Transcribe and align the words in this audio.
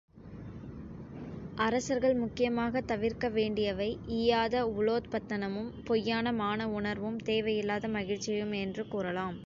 அரசர்கள் 1.57 2.15
முக்கியமாகத் 2.15 2.87
தவிர்க்க 2.87 3.29
வேண்டியவை 3.29 3.89
ஈயாத 4.17 4.63
உலோபத்தனமும், 4.77 5.71
பொய்யான 5.85 6.31
மான 6.33 6.69
உணர்வும், 6.71 7.19
தேவை 7.23 7.57
இல்லாத 7.57 7.87
மகிழ்ச்சியும் 7.89 8.51
என்று 8.63 8.87
கூறலாம். 8.87 9.37